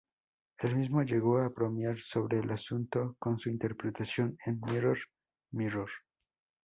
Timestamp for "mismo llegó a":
0.77-1.49